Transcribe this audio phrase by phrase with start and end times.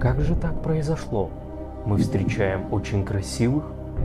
[0.00, 1.28] Как же так произошло?
[1.84, 3.64] Мы встречаем очень красивых,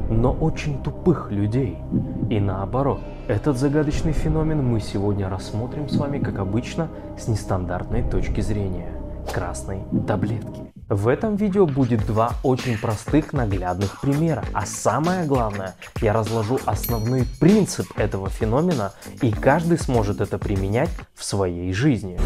[0.10, 1.78] но очень тупых людей.
[2.32, 6.88] И наоборот, этот загадочный феномен мы сегодня рассмотрим с вами, как обычно,
[7.20, 8.90] с нестандартной точки зрения–
[9.32, 10.74] красной таблетки.
[10.90, 17.26] В этом видео будет два очень простых наглядных примера, а самое главное, я разложу основной
[17.40, 22.18] принцип этого феномена, и каждый сможет это применять в своей жизни.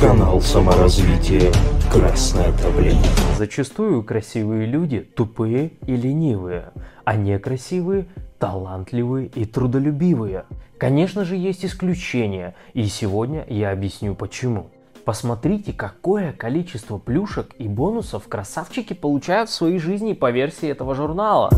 [0.00, 1.52] Канал саморазвития
[1.90, 3.08] «Красная таблетка».
[3.36, 6.72] Зачастую красивые люди тупые и ленивые,
[7.04, 8.06] а некрасивые
[8.38, 10.44] талантливые и трудолюбивые.
[10.78, 14.70] Конечно же есть исключения, и сегодня я объясню почему.
[15.04, 21.50] Посмотрите, какое количество плюшек и бонусов красавчики получают в своей жизни по версии этого журнала.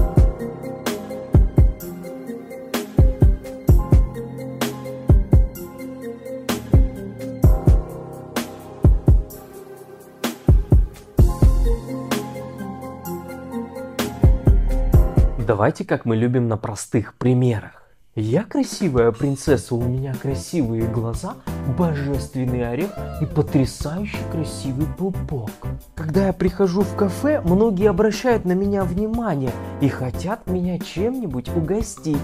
[15.61, 17.83] Давайте, как мы любим на простых примерах.
[18.15, 21.37] Я красивая принцесса, у меня красивые глаза,
[21.77, 25.51] божественный орех и потрясающе красивый пупок.
[25.97, 32.17] Когда я прихожу в кафе, многие обращают на меня внимание и хотят меня чем-нибудь угостить.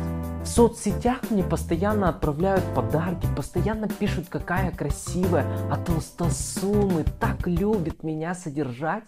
[0.42, 8.34] В соцсетях мне постоянно отправляют подарки, постоянно пишут, какая красивая, а толстосумы так любят меня
[8.34, 9.04] содержать.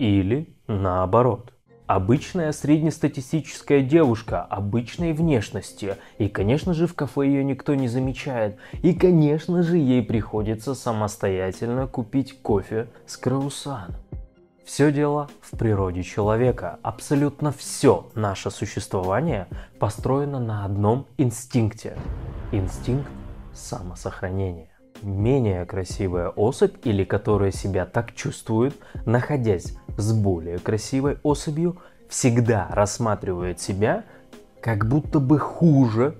[0.00, 1.52] Или наоборот.
[1.88, 5.96] Обычная среднестатистическая девушка обычной внешности.
[6.18, 8.58] И, конечно же, в кафе ее никто не замечает.
[8.82, 13.96] И, конечно же, ей приходится самостоятельно купить кофе с круассаном.
[14.66, 16.78] Все дело в природе человека.
[16.82, 19.46] Абсолютно все наше существование
[19.78, 21.96] построено на одном инстинкте.
[22.52, 23.08] Инстинкт
[23.54, 24.67] самосохранения.
[25.02, 28.74] Менее красивая особь или которая себя так чувствует,
[29.04, 34.04] находясь с более красивой особью всегда рассматривает себя
[34.60, 36.16] как будто бы хуже,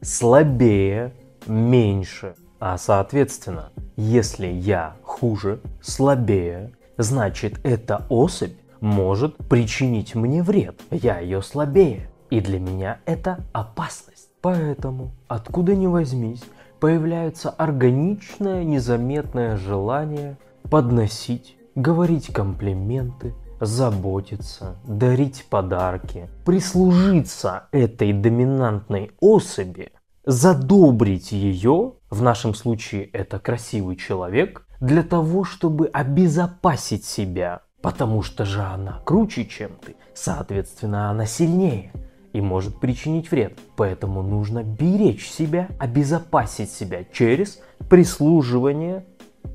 [0.00, 1.12] слабее,
[1.46, 2.34] меньше.
[2.58, 10.80] А соответственно, если я хуже, слабее, значит эта особь может причинить мне вред.
[10.90, 12.08] Я ее слабее.
[12.30, 14.30] И для меня это опасность.
[14.40, 16.42] Поэтому, откуда ни возьмись,
[16.82, 20.36] появляется органичное, незаметное желание
[20.68, 29.92] подносить говорить комплименты, заботиться, дарить подарки, прислужиться этой доминантной особи,
[30.26, 38.44] задобрить ее, в нашем случае это красивый человек, для того, чтобы обезопасить себя, потому что
[38.44, 41.92] же она круче, чем ты, соответственно, она сильнее
[42.32, 43.58] и может причинить вред.
[43.76, 49.04] Поэтому нужно беречь себя, обезопасить себя через прислуживание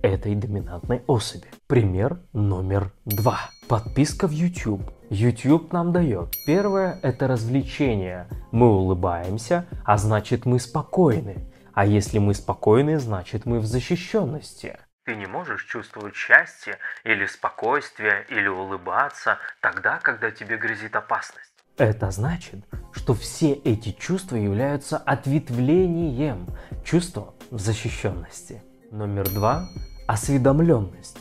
[0.01, 1.47] этой доминантной особи.
[1.67, 3.49] Пример номер два.
[3.67, 4.81] Подписка в YouTube.
[5.09, 6.35] YouTube нам дает.
[6.45, 8.27] Первое– это развлечение.
[8.51, 11.49] Мы улыбаемся, а значит мы спокойны.
[11.73, 14.77] А если мы спокойны, значит мы в защищенности.
[15.05, 21.56] Ты не можешь чувствовать счастье или спокойствие или улыбаться тогда, когда тебе грозит опасность.
[21.77, 26.47] Это значит, что все эти чувства являются ответвлением
[26.83, 28.63] чувства защищенности.
[28.91, 29.69] Номер два–
[30.07, 31.19] осведомленность.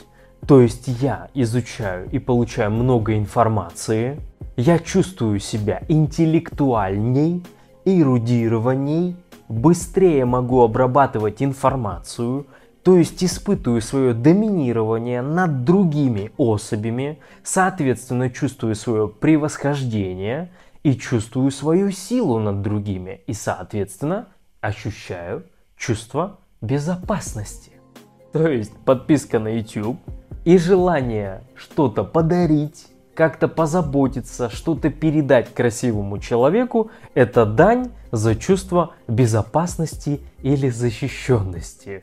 [0.49, 4.19] То есть я изучаю и получаю много информации,
[4.57, 7.45] я чувствую себя интеллектуальней,
[7.85, 9.17] эрудированней,
[9.51, 12.47] быстрее могу обрабатывать информацию,
[12.87, 20.53] то есть испытываю свое доминирование над другими особями, соответственно чувствую свое превосхождение
[20.85, 24.29] и чувствую свою силу над другими и, соответственно,
[24.61, 27.73] ощущаю чувство безопасности.
[28.33, 29.99] То есть подписка на YouTube
[30.45, 40.21] и желание что-то подарить, как-то позаботиться, что-то передать красивому человеку– это дань за чувство безопасности
[40.45, 42.01] или защищенности.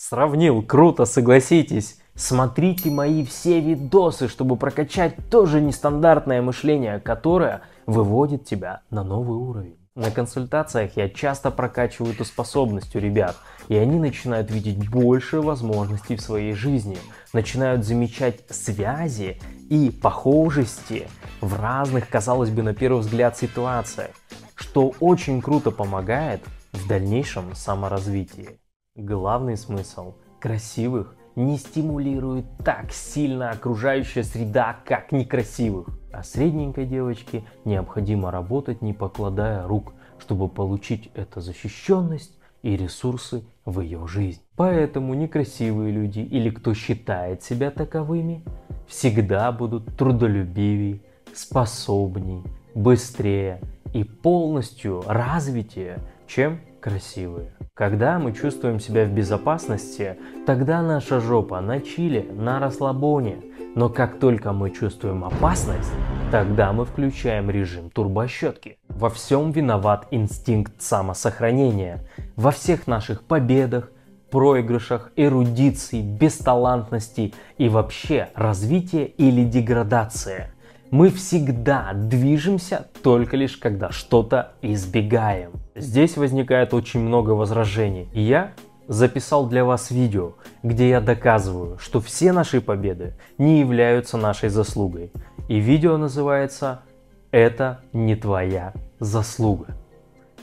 [0.00, 1.98] Сравнил, круто, согласитесь.
[2.14, 9.76] Смотрите мои все видосы, чтобы прокачать тоже нестандартное мышление, которое выводит тебя на новый уровень.
[9.96, 13.36] На консультациях я часто прокачиваю эту способность у ребят,
[13.66, 16.96] и они начинают видеть больше возможностей в своей жизни,
[17.32, 21.08] начинают замечать связи и похожести
[21.40, 24.12] в разных, казалось бы, на первый взгляд ситуациях,
[24.54, 26.40] что очень круто помогает
[26.70, 28.60] в дальнейшем саморазвитии.
[28.98, 35.86] Главный смысл– красивых не стимулирует так сильно окружающая среда, как некрасивых.
[36.12, 43.78] А средненькой девочке необходимо работать, не покладая рук, чтобы получить эту защищенность и ресурсы в
[43.82, 44.40] ее жизнь.
[44.56, 48.42] Поэтому некрасивые люди или кто считает себя таковыми,
[48.88, 51.02] всегда будут трудолюбивее,
[51.32, 52.42] способней,
[52.74, 53.60] быстрее
[53.94, 57.52] и полностью развитие, чем красивые.
[57.74, 60.16] Когда мы чувствуем себя в безопасности,
[60.46, 63.38] тогда наша жопа на чиле, на расслабоне.
[63.74, 65.92] Но как только мы чувствуем опасность,
[66.30, 68.78] тогда мы включаем режим турбощетки.
[68.88, 72.08] Во всем виноват инстинкт самосохранения.
[72.34, 73.92] Во всех наших победах,
[74.30, 80.54] проигрышах, эрудиции, бесталантности и вообще развитие или деградация–
[80.90, 85.52] мы всегда движемся только лишь когда что-то избегаем.
[85.80, 88.08] Здесь возникает очень много возражений.
[88.12, 88.52] И я
[88.88, 95.12] записал для вас видео, где я доказываю, что все наши победы не являются нашей заслугой.
[95.48, 96.82] И видео называется
[97.30, 99.76] «Это не твоя заслуга».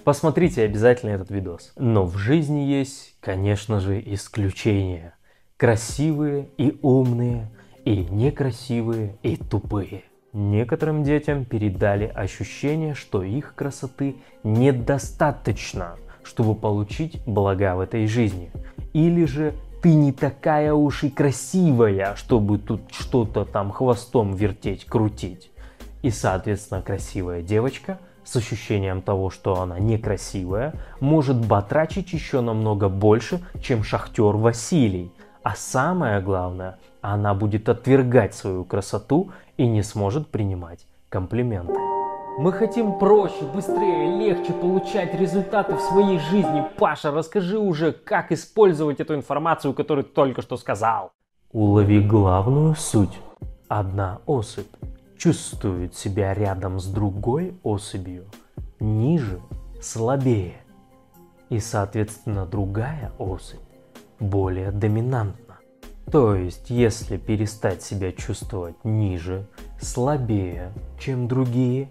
[0.04, 1.74] Посмотрите обязательно этот видос.
[1.78, 5.16] Но в жизни есть, конечно же, исключения.
[5.58, 7.52] Красивые и умные,
[7.86, 10.04] и некрасивые и тупые.
[10.36, 15.96] Некоторым детям передали ощущение, что их красоты недостаточно,
[16.26, 18.52] чтобы получить блага в этой жизни.
[18.92, 25.52] Или же ты не такая уж и красивая, чтобы тут что-то там хвостом вертеть, крутить.
[26.02, 33.40] И, соответственно, красивая девочка с ощущением того, что она некрасивая, может батрачить еще намного больше,
[33.62, 35.14] чем шахтер Василий.
[35.44, 36.78] А самое главное,
[37.14, 41.74] она будет отвергать свою красоту и не сможет принимать комплименты.
[42.38, 46.66] Мы хотим проще, быстрее, легче получать результаты в своей жизни.
[46.78, 51.12] Паша, расскажи уже, как использовать эту информацию, которую ты только что сказал.
[51.54, 53.18] Улови главную суть.
[53.70, 54.68] Одна особь
[55.18, 58.26] чувствует себя рядом с другой особью
[58.80, 59.40] ниже,
[59.82, 60.58] слабее.
[61.50, 63.62] И, соответственно, другая особь
[64.20, 65.45] более доминантна.
[66.12, 69.48] То есть, если перестать себя чувствовать ниже,
[69.82, 71.90] слабее, чем другие,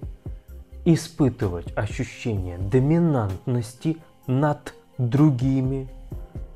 [0.84, 3.96] испытывать ощущение доминантности
[4.26, 5.88] над другими,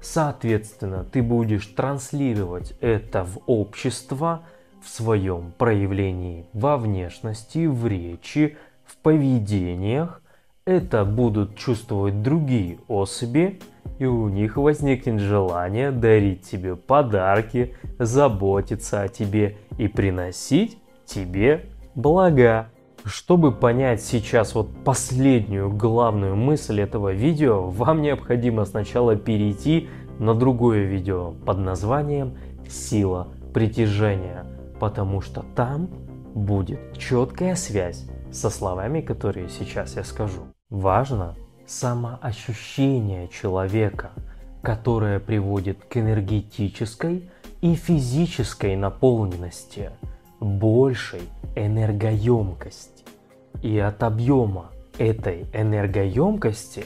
[0.00, 4.42] соответственно, ты будешь транслировать это в общество,
[4.82, 10.22] в своем проявлении во внешности, в речи, в поведениях,
[10.68, 13.58] это будут чувствовать другие особи,
[13.98, 20.76] и у них возникнет желание дарить тебе подарки, заботиться о тебе и приносить
[21.06, 22.68] тебе блага.
[23.06, 29.88] Чтобы понять сейчас вот последнюю главную мысль этого видео, вам необходимо сначала перейти
[30.18, 32.36] на другое видео под названием
[32.68, 34.44] «Сила притяжения»,
[34.78, 35.88] потому что там
[36.34, 40.42] будет четкая связь со словами, которые сейчас я скажу.
[40.70, 41.34] Важно
[41.66, 44.10] самоощущение человека,
[44.60, 47.30] которое приводит к энергетической
[47.62, 49.92] и физической наполненности,
[50.40, 51.22] большей
[51.56, 53.06] энергоемкости.
[53.62, 54.66] И от объема
[54.98, 56.84] этой энергоемкости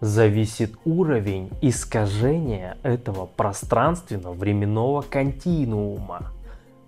[0.00, 6.30] зависит уровень искажения этого пространственно-временного континуума,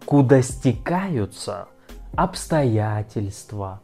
[0.04, 1.66] куда стекаются
[2.14, 3.80] обстоятельства,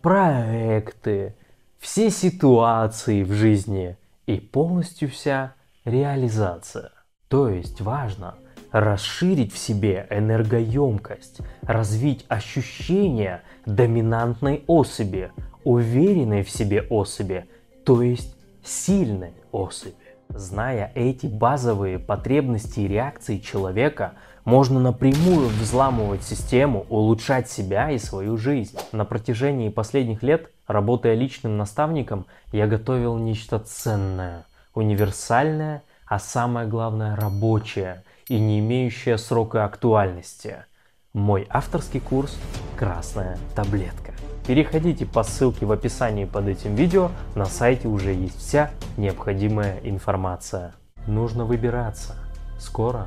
[0.00, 1.36] проекты,
[1.82, 6.92] все ситуации в жизни и полностью вся реализация.
[7.26, 8.36] То есть важно
[8.70, 15.32] расширить в себе энергоемкость, развить ощущение доминантной особи,
[15.64, 17.46] уверенной в себе особи,
[17.84, 19.96] то есть сильной особи.
[20.34, 28.36] Зная эти базовые потребности и реакции человека, можно напрямую взламывать систему, улучшать себя и свою
[28.36, 28.76] жизнь.
[28.90, 37.16] На протяжении последних лет Работая личным наставником, я готовил нечто ценное, универсальное, а самое главное
[37.16, 40.64] рабочее и не имеющее срока актуальности.
[41.12, 42.38] Мой авторский курс
[42.78, 44.12] «Красная таблетка».
[44.46, 50.74] Переходите по ссылке в описании под этим видео, на сайте уже есть вся необходимая информация.
[51.06, 52.16] Нужно выбираться.
[52.58, 53.06] Скоро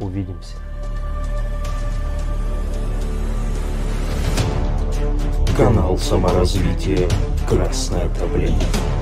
[0.00, 0.56] увидимся.
[5.56, 7.06] Канал саморазвития
[7.46, 9.01] «Красное давление».